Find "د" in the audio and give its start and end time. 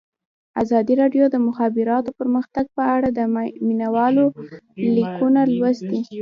1.29-1.31, 1.33-1.37, 3.11-3.19